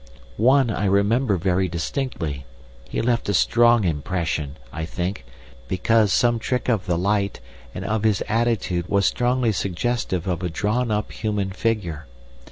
One, 0.37 0.71
I 0.71 0.85
remember 0.85 1.37
very 1.37 1.67
distinctly: 1.67 2.47
he 2.89 3.03
left 3.03 3.29
a 3.29 3.35
strong 3.35 3.83
impression, 3.83 4.57
I 4.73 4.83
think, 4.83 5.25
because 5.67 6.11
some 6.11 6.39
trick 6.39 6.67
of 6.67 6.87
the 6.87 6.97
light 6.97 7.39
and 7.75 7.85
of 7.85 8.01
his 8.01 8.23
attitude 8.27 8.89
was 8.89 9.05
strongly 9.05 9.51
suggestive 9.51 10.25
of 10.25 10.41
a 10.41 10.49
drawn 10.49 10.89
up 10.89 11.11
human 11.11 11.51
figure. 11.51 12.07